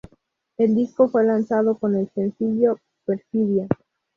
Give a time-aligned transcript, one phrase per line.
[0.57, 3.67] El disco fue lanzado con el sencillo "Perfidia".